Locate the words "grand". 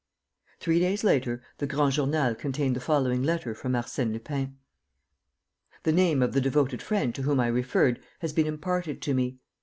1.67-1.91